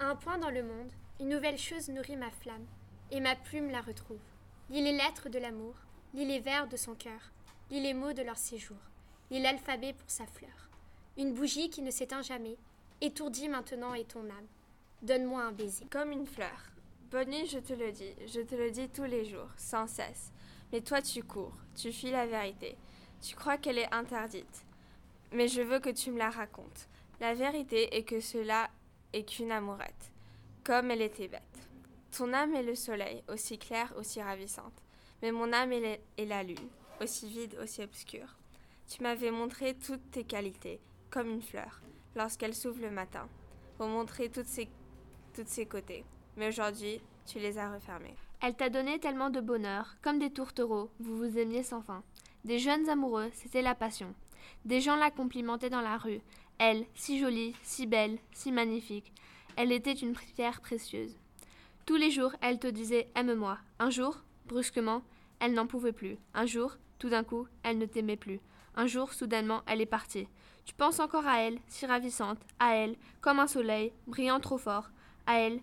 À 0.00 0.06
un 0.06 0.16
point 0.16 0.38
dans 0.38 0.48
le 0.48 0.62
monde, 0.62 0.90
une 1.20 1.28
nouvelle 1.28 1.58
chose 1.58 1.90
nourrit 1.90 2.16
ma 2.16 2.30
flamme, 2.30 2.64
et 3.10 3.20
ma 3.20 3.36
plume 3.36 3.68
la 3.68 3.82
retrouve. 3.82 4.16
Lis 4.70 4.80
les 4.80 4.92
lettres 4.92 5.28
de 5.28 5.38
l'amour, 5.38 5.74
lis 6.14 6.24
les 6.24 6.40
vers 6.40 6.66
de 6.66 6.78
son 6.78 6.94
cœur, 6.94 7.32
lis 7.70 7.82
les 7.82 7.92
mots 7.92 8.14
de 8.14 8.22
leur 8.22 8.38
séjour, 8.38 8.78
lis 9.30 9.42
l'alphabet 9.42 9.92
pour 9.92 10.08
sa 10.08 10.24
fleur. 10.24 10.70
Une 11.18 11.34
bougie 11.34 11.68
qui 11.68 11.82
ne 11.82 11.90
s'éteint 11.90 12.22
jamais, 12.22 12.56
étourdie 13.02 13.50
maintenant 13.50 13.92
est 13.92 14.10
ton 14.10 14.24
âme. 14.24 14.48
Donne-moi 15.02 15.42
un 15.42 15.52
baiser. 15.52 15.84
Comme 15.90 16.12
une 16.12 16.26
fleur. 16.26 16.70
Bonnie, 17.10 17.46
je 17.46 17.58
te 17.58 17.74
le 17.74 17.92
dis, 17.92 18.14
je 18.26 18.40
te 18.40 18.54
le 18.54 18.70
dis 18.70 18.88
tous 18.88 19.04
les 19.04 19.26
jours, 19.26 19.50
sans 19.58 19.86
cesse. 19.86 20.32
Mais 20.72 20.80
toi, 20.80 21.00
tu 21.02 21.22
cours, 21.22 21.54
tu 21.74 21.92
fuis 21.92 22.10
la 22.10 22.26
vérité. 22.26 22.76
Tu 23.20 23.34
crois 23.36 23.56
qu'elle 23.58 23.78
est 23.78 23.92
interdite. 23.94 24.64
Mais 25.32 25.48
je 25.48 25.62
veux 25.62 25.80
que 25.80 25.90
tu 25.90 26.10
me 26.10 26.18
la 26.18 26.30
racontes. 26.30 26.88
La 27.20 27.34
vérité 27.34 27.96
est 27.96 28.04
que 28.04 28.20
cela 28.20 28.68
est 29.12 29.24
qu'une 29.24 29.52
amourette, 29.52 30.12
comme 30.64 30.90
elle 30.90 31.02
était 31.02 31.28
bête. 31.28 31.42
Ton 32.16 32.32
âme 32.32 32.54
est 32.54 32.62
le 32.62 32.74
soleil, 32.74 33.22
aussi 33.28 33.58
claire, 33.58 33.92
aussi 33.96 34.20
ravissante. 34.22 34.82
Mais 35.22 35.32
mon 35.32 35.52
âme 35.52 35.72
est 35.72 35.80
la- 35.80 36.22
est 36.22 36.26
la 36.26 36.42
lune, 36.42 36.68
aussi 37.00 37.28
vide, 37.28 37.56
aussi 37.62 37.82
obscure. 37.82 38.36
Tu 38.88 39.02
m'avais 39.02 39.30
montré 39.30 39.74
toutes 39.74 40.10
tes 40.10 40.24
qualités, 40.24 40.80
comme 41.10 41.28
une 41.30 41.42
fleur, 41.42 41.80
lorsqu'elle 42.14 42.54
s'ouvre 42.54 42.80
le 42.82 42.90
matin, 42.90 43.28
pour 43.78 43.86
montrer 43.88 44.28
toutes 44.30 44.46
ses, 44.46 44.68
toutes 45.34 45.48
ses 45.48 45.66
côtés. 45.66 46.04
Mais 46.36 46.48
aujourd'hui, 46.48 47.00
tu 47.26 47.38
les 47.38 47.58
as 47.58 47.72
refermés. 47.72 48.14
Elle 48.40 48.54
t'a 48.54 48.68
donné 48.68 48.98
tellement 48.98 49.30
de 49.30 49.40
bonheur, 49.40 49.96
comme 50.02 50.18
des 50.18 50.30
tourtereaux, 50.30 50.90
vous 51.00 51.16
vous 51.16 51.38
aimiez 51.38 51.62
sans 51.62 51.80
fin. 51.80 52.02
Des 52.44 52.58
jeunes 52.58 52.88
amoureux, 52.88 53.30
c'était 53.32 53.62
la 53.62 53.74
passion. 53.74 54.14
Des 54.64 54.80
gens 54.80 54.96
la 54.96 55.10
complimentaient 55.10 55.70
dans 55.70 55.80
la 55.80 55.96
rue. 55.96 56.20
Elle, 56.58 56.86
si 56.94 57.18
jolie, 57.18 57.54
si 57.62 57.86
belle, 57.86 58.18
si 58.32 58.52
magnifique. 58.52 59.12
Elle 59.56 59.72
était 59.72 59.92
une 59.92 60.14
pierre 60.14 60.60
précieuse. 60.60 61.18
Tous 61.86 61.96
les 61.96 62.10
jours, 62.10 62.32
elle 62.40 62.58
te 62.58 62.66
disait 62.66 63.08
Aime-moi. 63.14 63.58
Un 63.78 63.90
jour, 63.90 64.22
brusquement, 64.46 65.02
elle 65.40 65.54
n'en 65.54 65.66
pouvait 65.66 65.92
plus. 65.92 66.18
Un 66.34 66.46
jour, 66.46 66.76
tout 66.98 67.08
d'un 67.08 67.24
coup, 67.24 67.46
elle 67.62 67.78
ne 67.78 67.86
t'aimait 67.86 68.16
plus. 68.16 68.40
Un 68.74 68.86
jour, 68.86 69.12
soudainement, 69.12 69.62
elle 69.66 69.80
est 69.80 69.86
partie. 69.86 70.28
Tu 70.64 70.74
penses 70.74 71.00
encore 71.00 71.26
à 71.26 71.40
elle, 71.40 71.58
si 71.68 71.86
ravissante, 71.86 72.38
à 72.58 72.74
elle, 72.74 72.96
comme 73.20 73.38
un 73.38 73.46
soleil, 73.46 73.92
brillant 74.06 74.40
trop 74.40 74.58
fort, 74.58 74.90
à 75.26 75.38
elle, 75.38 75.60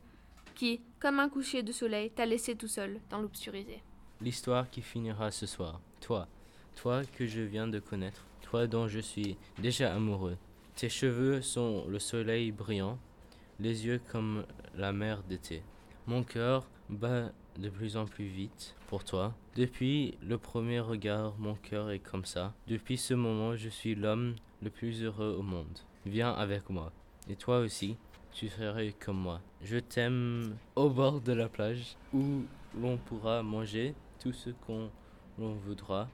qui, 0.54 0.82
comme 1.00 1.20
un 1.20 1.30
coucher 1.30 1.64
de 1.64 1.72
soleil, 1.72 2.12
t'a 2.12 2.26
laissé 2.26 2.56
tout 2.56 2.68
seul 2.68 3.00
dans 3.10 3.20
l'obscurité. 3.20 3.82
L'histoire 4.22 4.70
qui 4.70 4.82
finira 4.82 5.32
ce 5.32 5.46
soir. 5.46 5.82
Toi, 6.00 6.28
toi 6.76 7.02
que 7.18 7.26
je 7.26 7.42
viens 7.42 7.68
de 7.68 7.80
connaître, 7.80 8.26
toi 8.42 8.68
dont 8.68 8.88
je 8.88 9.00
suis 9.00 9.38
déjà 9.60 9.94
amoureux. 9.94 10.38
Tes 10.76 10.90
cheveux 10.90 11.42
sont 11.42 11.86
le 11.88 12.00
soleil 12.00 12.52
brillant, 12.52 12.98
les 13.60 13.86
yeux 13.86 14.02
comme 14.12 14.46
la 14.76 14.92
mer 14.92 15.24
d'été. 15.24 15.62
Mon 16.08 16.24
cœur 16.24 16.68
bat 16.90 17.32
de 17.58 17.70
plus 17.70 17.98
en 17.98 18.06
plus 18.06 18.26
vite 18.26 18.76
pour 18.88 19.04
toi. 19.04 19.34
Depuis 19.56 20.18
le 20.22 20.38
premier 20.38 20.80
regard, 20.80 21.36
mon 21.38 21.56
cœur 21.56 21.92
est 21.92 22.00
comme 22.00 22.26
ça. 22.26 22.54
Depuis 22.68 22.98
ce 22.98 23.14
moment, 23.14 23.56
je 23.56 23.70
suis 23.70 23.96
l'homme 23.96 24.36
le 24.62 24.70
plus 24.70 25.04
heureux 25.04 25.36
au 25.38 25.44
monde. 25.44 25.80
Viens 26.06 26.32
avec 26.32 26.70
moi. 26.70 26.92
Et 27.30 27.36
toi 27.36 27.60
aussi, 27.60 27.96
tu 28.34 28.50
serais 28.50 28.94
comme 29.00 29.18
moi. 29.20 29.40
Je 29.64 29.78
t'aime 29.78 30.56
au 30.76 30.90
bord 30.90 31.22
de 31.22 31.34
la 31.34 31.48
plage 31.50 31.96
où 32.14 32.44
l'on 32.80 32.98
pourra 32.98 33.44
manger 33.44 33.94
tout 34.20 34.34
ce 34.34 34.50
qu'on 34.66 34.90
voudra, 35.38 36.08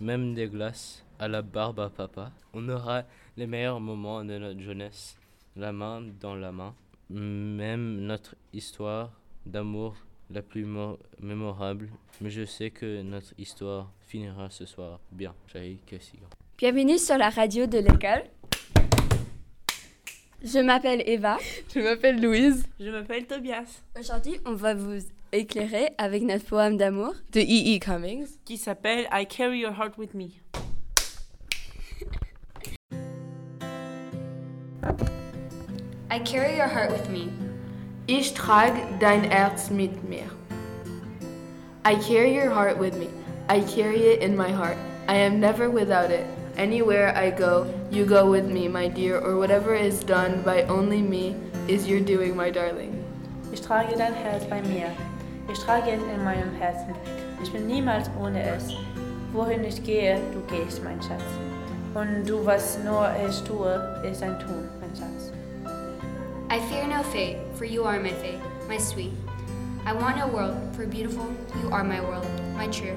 même 0.00 0.34
des 0.34 0.48
glaces 0.48 1.04
à 1.18 1.28
la 1.28 1.42
barbe 1.42 1.80
à 1.80 1.88
papa. 1.90 2.32
On 2.52 2.68
aura 2.68 3.04
les 3.36 3.46
meilleurs 3.46 3.80
moments 3.80 4.24
de 4.24 4.36
notre 4.38 4.60
jeunesse, 4.60 5.16
la 5.56 5.72
main 5.72 6.02
dans 6.20 6.34
la 6.34 6.52
main, 6.52 6.74
même 7.10 8.00
notre 8.00 8.34
histoire 8.52 9.10
d'amour 9.46 9.94
la 10.30 10.42
plus 10.42 10.64
mo- 10.64 10.98
mémorable. 11.20 11.90
Mais 12.20 12.30
je 12.30 12.44
sais 12.44 12.70
que 12.70 13.02
notre 13.02 13.32
histoire 13.38 13.90
finira 14.00 14.50
ce 14.50 14.64
soir 14.66 14.98
bien. 15.12 15.34
J'ai. 15.52 15.78
Bienvenue 16.58 16.98
sur 16.98 17.18
la 17.18 17.28
radio 17.30 17.66
de 17.66 17.78
l'école. 17.78 18.24
Je 20.44 20.58
m'appelle 20.58 21.02
Eva. 21.06 21.38
Je 21.74 21.80
m'appelle 21.80 22.20
Louise. 22.20 22.66
Je 22.78 22.90
m'appelle 22.90 23.24
Tobias. 23.24 23.80
Aujourd'hui, 23.98 24.38
on 24.44 24.52
va 24.52 24.74
vous 24.74 24.98
éclairer 25.32 25.94
avec 25.96 26.22
notre 26.22 26.44
poème 26.44 26.76
d'amour 26.76 27.14
de 27.32 27.40
E.E. 27.40 27.78
Cummings 27.78 28.26
qui 28.44 28.58
s'appelle 28.58 29.06
I 29.10 29.26
Carry 29.26 29.60
Your 29.60 29.72
Heart 29.72 29.96
With 29.96 30.12
Me. 30.12 30.28
I 36.10 36.20
carry 36.20 36.56
your 36.56 36.68
heart 36.68 36.92
with 36.92 37.08
me. 37.08 37.30
Ich 38.06 38.34
trage 38.34 38.76
dein 39.00 39.24
Herz 39.24 39.70
mit 39.70 39.92
mir. 40.06 40.26
I 41.86 41.96
carry 41.96 42.34
your 42.34 42.50
heart 42.50 42.78
with 42.78 42.94
me. 42.98 43.08
I 43.48 43.60
carry 43.60 44.12
it 44.12 44.22
in 44.22 44.36
my 44.36 44.50
heart. 44.52 44.76
I 45.08 45.16
am 45.16 45.40
never 45.40 45.70
without 45.70 46.10
it. 46.10 46.26
Anywhere 46.56 47.16
I 47.16 47.30
go, 47.30 47.66
you 47.90 48.06
go 48.06 48.30
with 48.30 48.46
me, 48.46 48.68
my 48.68 48.86
dear, 48.86 49.18
or 49.18 49.36
whatever 49.38 49.74
is 49.74 50.04
done 50.04 50.40
by 50.42 50.62
only 50.64 51.02
me 51.02 51.34
is 51.66 51.88
your 51.88 52.00
doing, 52.00 52.36
my 52.36 52.50
darling. 52.50 53.04
Ich 53.52 53.60
trage 53.60 53.96
dein 53.96 54.14
Herz 54.14 54.44
bei 54.44 54.62
mir. 54.62 54.90
Ich 55.50 55.58
trage 55.58 55.88
es 55.88 56.02
in 56.02 56.24
meinem 56.24 56.54
Herzen. 56.54 56.94
Ich 57.42 57.52
bin 57.52 57.66
niemals 57.66 58.08
ohne 58.20 58.40
es. 58.40 58.72
Wohin 59.32 59.64
ich 59.64 59.82
gehe, 59.82 60.20
du 60.32 60.40
gehst, 60.46 60.82
mein 60.84 61.02
Schatz. 61.02 61.24
Und 61.94 62.24
du, 62.24 62.46
was 62.46 62.78
nur 62.84 63.10
ich 63.28 63.42
tue, 63.42 64.00
ist 64.04 64.22
ein 64.22 64.38
Tun, 64.38 64.68
mein 64.80 64.94
Schatz. 64.94 65.32
I 66.50 66.60
fear 66.70 66.86
no 66.86 67.02
fate, 67.02 67.38
for 67.54 67.64
you 67.64 67.84
are 67.84 67.98
my 67.98 68.10
fate, 68.10 68.40
my 68.68 68.78
sweet. 68.78 69.12
I 69.84 69.92
want 69.92 70.22
a 70.22 70.26
world, 70.26 70.56
for 70.76 70.86
beautiful, 70.86 71.26
you 71.62 71.70
are 71.70 71.84
my 71.84 72.00
world, 72.00 72.26
my 72.56 72.68
true. 72.68 72.96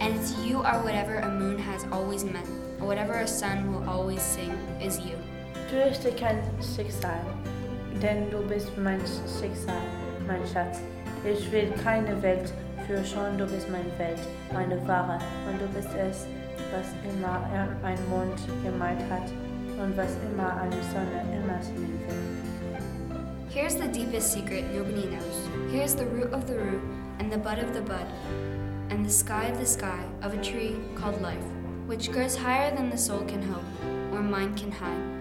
And 0.00 0.14
it's 0.16 0.34
you 0.44 0.62
are 0.62 0.82
whatever 0.82 1.16
a 1.16 1.30
moon 1.30 1.58
has 1.58 1.84
always 1.92 2.24
meant, 2.24 2.48
or 2.48 2.65
whatever 2.80 3.14
a 3.14 3.26
sun 3.26 3.72
will 3.72 3.88
always 3.88 4.22
sing, 4.22 4.50
is 4.80 4.98
you. 5.00 5.16
Kein 6.16 6.40
Schicksal, 6.60 7.20
denn 8.00 8.30
du 8.30 8.38
bist 8.46 8.76
mein 8.78 9.00
Schicksal, 9.00 9.82
mein 10.26 10.46
Schatz. 10.46 10.80
Ich 11.24 11.50
will 11.50 11.72
keine 11.82 12.22
Welt 12.22 12.52
fürchten, 12.86 13.36
du 13.36 13.46
bist 13.46 13.68
meine 13.68 13.90
Welt, 13.98 14.20
meine 14.52 14.76
Wahre. 14.86 15.18
Und 15.48 15.60
du 15.60 15.66
bist 15.74 15.88
es, 15.94 16.26
was 16.72 16.94
immer 17.10 17.40
er 17.52 17.68
ein 17.82 17.98
Mond 18.08 18.40
gemeint 18.62 19.02
hat 19.10 19.28
und 19.80 19.96
was 19.96 20.16
immer 20.30 20.60
eine 20.60 20.82
Sonne 20.92 21.22
immer 21.32 21.62
sein 21.62 21.98
will. 22.06 22.46
Here's 23.48 23.74
the 23.74 23.88
deepest 23.88 24.32
secret 24.32 24.64
nobody 24.74 25.08
knows. 25.08 25.48
Here's 25.72 25.94
the 25.94 26.04
root 26.04 26.32
of 26.32 26.46
the 26.46 26.54
root, 26.54 26.82
and 27.18 27.32
the 27.32 27.38
bud 27.38 27.58
of 27.58 27.72
the 27.72 27.80
bud, 27.80 28.06
and 28.90 29.04
the 29.04 29.10
sky 29.10 29.46
of 29.50 29.58
the 29.58 29.66
sky 29.66 30.04
of 30.22 30.34
a 30.34 30.42
tree 30.42 30.76
called 30.94 31.20
life, 31.22 31.44
which 31.86 32.10
grows 32.10 32.36
higher 32.36 32.74
than 32.74 32.90
the 32.90 32.98
soul 32.98 33.24
can 33.26 33.42
hope, 33.42 33.64
or 34.12 34.20
mind 34.20 34.56
can 34.56 34.72
hide. 34.72 35.16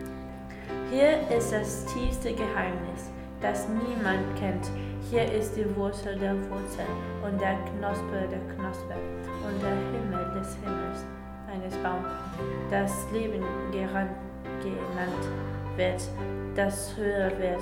Hier 0.92 1.20
ist 1.30 1.52
das 1.52 1.86
tiefste 1.94 2.34
Geheimnis, 2.34 3.12
das 3.42 3.68
niemand 3.70 4.36
kennt. 4.36 4.72
Hier 5.12 5.32
ist 5.32 5.56
die 5.56 5.76
Wurzel 5.76 6.18
der 6.18 6.36
Wurzel 6.50 6.88
und 7.24 7.40
der 7.40 7.56
Knospe 7.66 8.28
der 8.32 8.40
Knospe 8.56 8.96
und 9.46 9.62
der 9.62 9.76
Himmel 9.92 10.40
des 10.40 10.56
Himmels 10.64 11.06
eines 11.52 11.76
Baums, 11.84 12.08
das 12.72 12.92
Leben 13.14 13.44
genannt 13.72 15.26
wird, 15.76 16.02
das 16.56 16.96
höher 16.98 17.32
wird, 17.38 17.62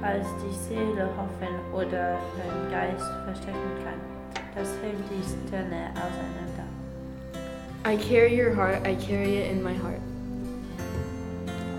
als 0.00 0.26
die 0.42 0.54
Seele 0.54 1.08
hoffen 1.16 1.54
oder 1.74 2.16
den 2.36 2.70
Geist 2.70 3.10
verstecken 3.24 3.74
kann. 3.84 4.00
Das 4.54 4.68
hält 4.82 4.96
die 5.10 5.22
Sterne 5.22 5.90
auseinander. 5.94 6.47
I 7.88 7.96
carry 7.96 8.36
your 8.36 8.52
heart, 8.52 8.86
I 8.86 8.96
carry 8.96 9.38
it 9.38 9.50
in 9.50 9.62
my 9.62 9.72
heart. 9.72 10.02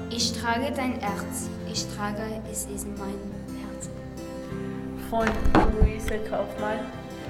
Ich 0.09 0.33
trage 0.33 0.73
dein 0.75 0.99
Herz, 0.99 1.51
ich 1.71 1.85
trage 1.95 2.41
es 2.51 2.65
in 2.65 2.97
mein 2.97 3.13
Herz. 3.61 3.89
Von 5.11 5.27
Luise 5.77 6.17
Kaufmann, 6.27 6.79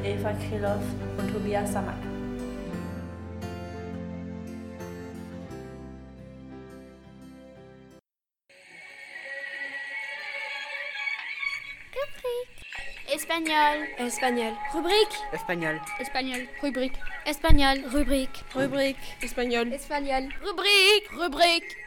Eva 0.02 0.32
Krylov 0.48 0.80
und 1.18 1.30
Tobias 1.30 1.74
Samak. 1.74 2.09
Espagnol. 13.39 13.88
Espagnol. 13.97 14.54
Rubrique? 14.73 15.17
Espagnol. 15.32 15.82
Espagnol. 15.97 16.47
Rubrique. 16.62 16.99
Espagnol. 17.25 17.78
Rubrique. 17.89 18.43
Rubrique. 18.54 18.97
Espagnol. 19.21 19.73
Espagnol. 19.73 20.30
Rubrique. 20.43 21.10
Rubrique. 21.13 21.78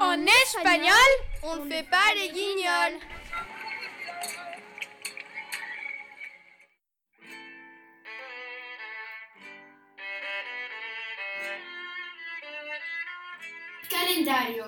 En 0.00 0.26
espagnol, 0.26 1.10
on 1.44 1.64
ne 1.64 1.70
fait 1.70 1.88
pas 1.88 2.12
les 2.16 2.30
guignols. 2.30 2.98
Calendario 13.88 14.64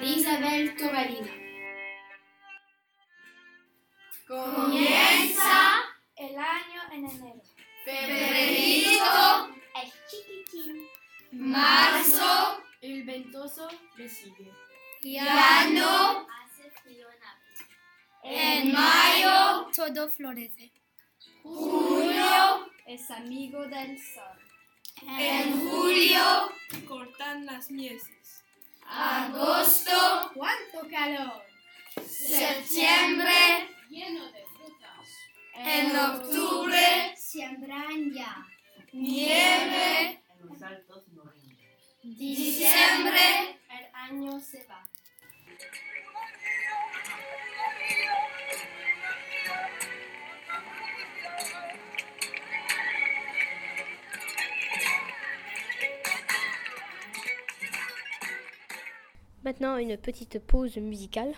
de 0.00 0.06
Isabel 0.06 0.74
Tobalina. 0.74 1.45
Piano. 15.00 16.26
Hace 16.28 16.70
frío 16.82 17.06
en 17.10 17.22
abril. 17.24 17.66
En 18.22 18.72
mayo. 18.72 19.66
Todo 19.74 20.08
florece. 20.08 20.72
Junio. 21.42 22.70
Es 22.86 23.10
amigo 23.10 23.66
del 23.66 23.98
sol. 23.98 24.38
En 25.02 25.68
julio. 25.68 26.52
Cortan 26.86 27.46
las 27.46 27.70
mieses. 27.70 28.44
Agosto. 28.88 30.30
¡Cuánto 30.34 30.88
calor! 30.88 31.42
Septiembre. 32.06 33.68
Lleno 33.90 34.26
de 34.30 34.44
frutas. 34.46 35.08
En 35.54 35.96
octubre. 35.96 37.14
Siembran 37.16 38.12
ya. 38.12 38.46
Nieve. 38.92 40.22
En 40.30 40.48
los 40.48 40.62
altos 40.62 41.08
noviembre. 41.08 41.76
Diciembre. 42.02 43.55
Maintenant, 59.42 59.76
une 59.76 59.96
petite 59.96 60.40
pause 60.40 60.76
musicale. 60.76 61.32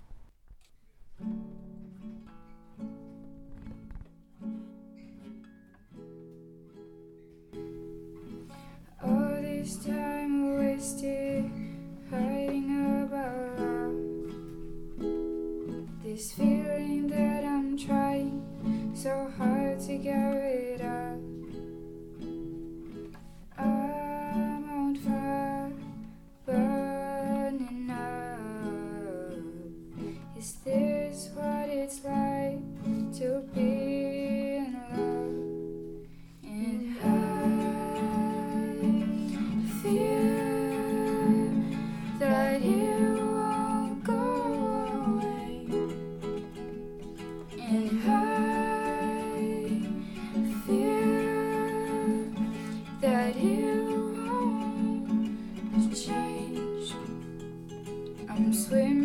I'm 58.38 58.52
swimming, 58.52 58.97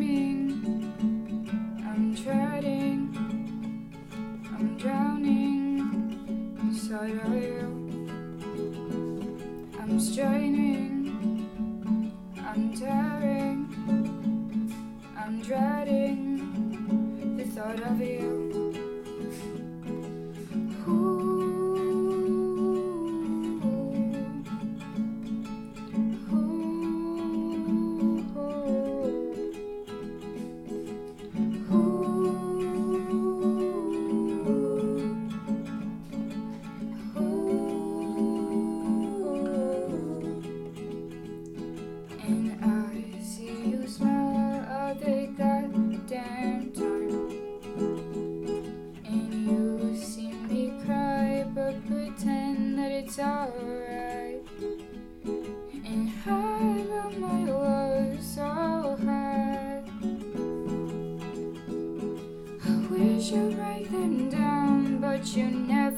but 65.23 65.38
you 65.38 65.45
never 65.45 65.92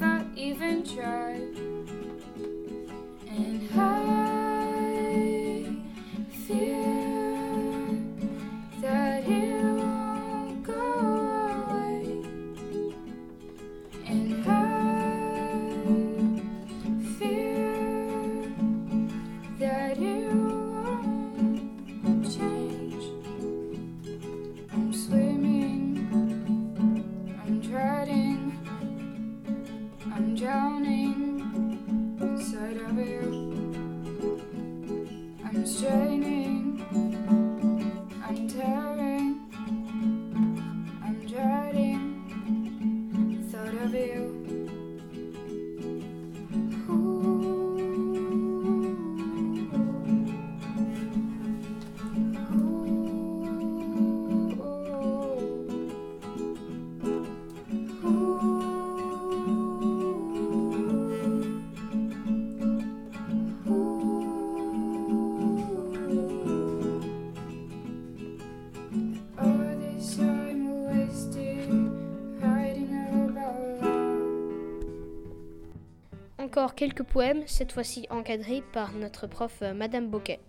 encore 76.76 76.88
quelques 76.88 77.04
poèmes, 77.04 77.44
cette 77.46 77.72
fois-ci 77.72 78.06
encadrés 78.10 78.62
par 78.74 78.92
notre 78.92 79.28
prof 79.28 79.54
euh, 79.62 79.74
Madame 79.74 80.10
Boquet. 80.10 80.40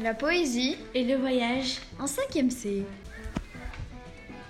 La 0.00 0.14
poésie 0.14 0.76
et 0.94 1.04
le 1.04 1.16
voyage 1.16 1.78
en 1.98 2.04
5e 2.04 2.50
C. 2.50 2.84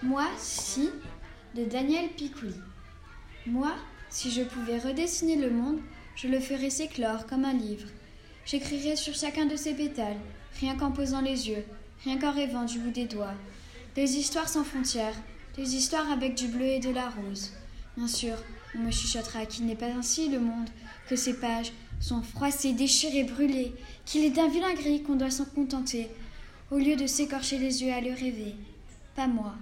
Moi, 0.02 0.26
si, 0.36 0.90
de 1.54 1.64
Daniel 1.64 2.10
Picouli. 2.10 2.54
Moi, 3.46 3.72
si 4.10 4.30
je 4.30 4.42
pouvais 4.42 4.78
redessiner 4.78 5.36
le 5.36 5.50
monde, 5.50 5.80
je 6.14 6.28
le 6.28 6.40
ferais 6.40 6.70
s'éclore 6.70 7.26
comme 7.26 7.46
un 7.46 7.54
livre. 7.54 7.88
J'écrirais 8.44 8.96
sur 8.96 9.14
chacun 9.14 9.46
de 9.46 9.56
ses 9.56 9.72
pétales, 9.72 10.20
rien 10.60 10.76
qu'en 10.76 10.90
posant 10.92 11.22
les 11.22 11.48
yeux, 11.48 11.64
rien 12.04 12.18
qu'en 12.18 12.32
rêvant 12.32 12.64
du 12.64 12.78
bout 12.78 12.90
des 12.92 13.06
doigts. 13.06 13.34
Des 13.94 14.18
histoires 14.18 14.48
sans 14.48 14.64
frontières, 14.64 15.16
des 15.56 15.74
histoires 15.74 16.10
avec 16.10 16.34
du 16.34 16.48
bleu 16.48 16.66
et 16.66 16.80
de 16.80 16.90
la 16.90 17.08
rose. 17.08 17.52
Bien 17.96 18.08
sûr, 18.08 18.36
on 18.74 18.78
me 18.78 18.90
chuchotera 18.90 19.46
qu'il 19.46 19.66
n'est 19.66 19.76
pas 19.76 19.92
ainsi 19.92 20.28
le 20.28 20.40
monde, 20.40 20.68
que 21.08 21.16
ces 21.16 21.34
pages 21.34 21.72
sont 22.00 22.22
froissées, 22.22 22.72
déchirées, 22.72 23.24
brûlées, 23.24 23.74
qu'il 24.04 24.24
est 24.24 24.30
d'un 24.30 24.48
vilain 24.48 24.74
gris 24.74 25.02
qu'on 25.02 25.16
doit 25.16 25.30
s'en 25.30 25.44
contenter, 25.44 26.10
au 26.70 26.78
lieu 26.78 26.96
de 26.96 27.06
s'écorcher 27.06 27.58
les 27.58 27.82
yeux 27.82 27.92
à 27.92 28.00
le 28.00 28.12
rêver. 28.12 28.54
Pas 29.14 29.26
moi. 29.26 29.54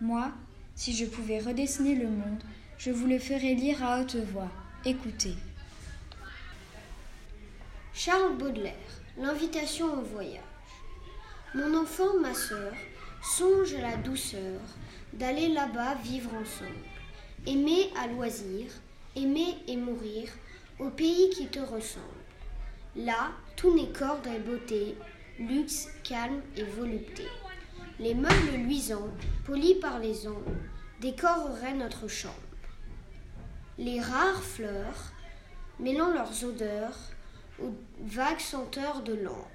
Moi, 0.00 0.32
si 0.74 0.94
je 0.94 1.06
pouvais 1.06 1.40
redessiner 1.40 1.94
le 1.94 2.08
monde, 2.08 2.42
je 2.78 2.90
vous 2.90 3.06
le 3.06 3.18
ferais 3.18 3.54
lire 3.54 3.82
à 3.84 4.00
haute 4.00 4.16
voix. 4.16 4.50
Écoutez. 4.84 5.34
Charles 7.92 8.36
Baudelaire, 8.38 8.74
l'invitation 9.18 9.92
au 9.92 10.02
voyage. 10.02 10.40
Mon 11.54 11.74
enfant, 11.76 12.18
ma 12.20 12.32
sœur, 12.32 12.72
songe 13.22 13.74
à 13.74 13.82
la 13.82 13.96
douceur 13.96 14.60
d'aller 15.12 15.48
là-bas 15.48 15.96
vivre 15.96 16.30
ensemble. 16.34 16.89
Aimer 17.46 17.90
à 17.96 18.06
loisir, 18.06 18.70
aimer 19.16 19.56
et 19.66 19.76
mourir 19.76 20.28
au 20.78 20.90
pays 20.90 21.30
qui 21.30 21.46
te 21.46 21.58
ressemble. 21.58 22.04
Là, 22.96 23.30
tout 23.56 23.74
n'est 23.74 23.92
corde 23.92 24.26
et 24.26 24.38
beauté, 24.38 24.94
luxe, 25.38 25.88
calme 26.04 26.42
et 26.54 26.64
volupté. 26.64 27.24
Les 27.98 28.14
meubles 28.14 28.56
luisants, 28.58 29.08
polis 29.46 29.80
par 29.80 30.00
les 30.00 30.28
ans, 30.28 30.42
décoreraient 31.00 31.72
notre 31.72 32.08
chambre. 32.08 32.34
Les 33.78 34.00
rares 34.00 34.42
fleurs, 34.42 35.12
mêlant 35.78 36.10
leurs 36.10 36.44
odeurs 36.44 36.98
aux 37.58 37.74
vagues 38.02 38.40
senteurs 38.40 39.00
de 39.00 39.14
l'ambre. 39.14 39.50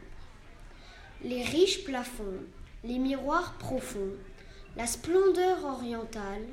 Les 1.24 1.44
riches 1.44 1.84
plafonds, 1.84 2.44
les 2.84 2.98
miroirs 2.98 3.54
profonds, 3.60 4.16
la 4.76 4.88
splendeur 4.88 5.64
orientale, 5.66 6.48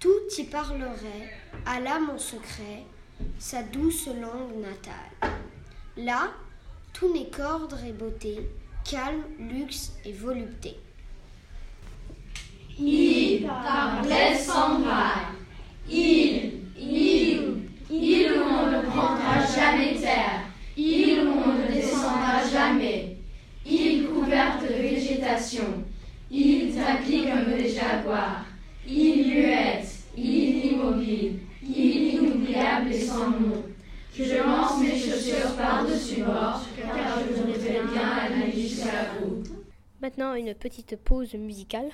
tout 0.00 0.08
y 0.38 0.44
parlerait 0.44 1.30
à 1.66 1.80
l'âme 1.80 2.10
en 2.10 2.18
secret 2.18 2.84
sa 3.38 3.62
douce 3.62 4.06
langue 4.06 4.60
natale. 4.60 5.32
Là, 5.96 6.30
tout 6.92 7.12
n'est 7.12 7.30
qu'ordre 7.30 7.78
et 7.84 7.92
beauté, 7.92 8.48
calme, 8.88 9.24
luxe 9.38 9.92
et 10.04 10.12
volupté. 10.12 10.76
Il 12.78 13.44
parlait 13.46 14.38
sans 14.38 14.78
mal. 14.78 15.26
Il, 15.90 16.52
il, 16.78 17.40
il 17.90 18.32
où 18.32 18.42
on 18.42 18.70
ne 18.70 18.82
prendra 18.82 19.44
jamais 19.44 19.96
terre. 19.96 20.42
Il 20.76 21.26
où 21.26 21.32
on 21.44 21.54
ne 21.54 21.66
descendra 21.72 22.46
jamais. 22.48 23.16
Il 23.66 24.06
couverte 24.06 24.62
de 24.62 24.74
végétation. 24.74 25.84
Il 26.30 26.72
tapis 26.72 27.24
comme 27.24 27.52
des 27.52 27.68
jaguars. 27.68 28.44
Il 28.86 29.34
muette. 29.34 29.87
Il 30.96 31.02
immobile. 31.02 31.40
Il 31.62 32.14
inoubliable 32.14 32.92
et 32.92 33.00
sans 33.00 33.30
nom. 33.30 33.62
Je 34.14 34.36
lance 34.42 34.80
mes 34.80 34.98
chaussures 34.98 35.54
par-dessus 35.56 36.22
bord, 36.22 36.62
car 36.76 37.20
je 37.20 37.34
voudrais 37.34 37.82
bien 37.92 38.08
aller 38.08 38.52
jusqu'à 38.52 39.12
vous. 39.20 39.42
Maintenant, 40.00 40.34
une 40.34 40.54
petite 40.54 40.96
pause 40.96 41.34
musicale. 41.34 41.90